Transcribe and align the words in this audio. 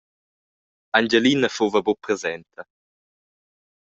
Angelina 0.99 1.47
fuva 1.57 1.79
buca 1.85 2.01
presenta. 2.07 2.61